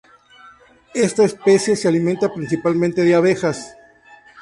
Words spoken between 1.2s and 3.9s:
especie se alimenta principalmente de abejas.